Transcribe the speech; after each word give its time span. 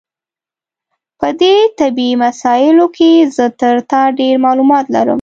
په 1.19 1.27
دې 1.41 1.55
طبي 1.79 2.09
مسایلو 2.23 2.85
کې 2.97 3.11
زه 3.35 3.45
تر 3.59 3.75
تا 3.91 4.01
ډېر 4.19 4.35
معلومات 4.45 4.85
لرم. 4.93 5.09